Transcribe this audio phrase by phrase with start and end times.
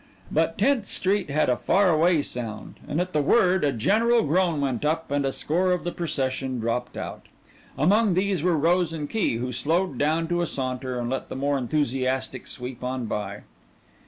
[0.31, 4.83] But Tenth Street had a faraway sound and at the word a general groan went
[4.83, 7.27] up and a score of the procession dropped out.
[7.77, 11.35] Among these were Rose and Key, who slowed down to a saunter and let the
[11.35, 13.41] more enthusiastic sweep on by.